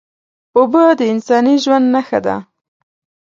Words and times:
اوبه 0.57 0.83
د 0.99 1.01
انساني 1.13 1.55
ژوند 1.63 1.85
نښه 1.95 2.19
ده 2.25 2.35